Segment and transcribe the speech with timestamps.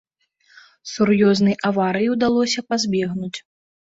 [0.91, 3.33] Сур'ёзнай аварыі ўдалося пазбегнуць.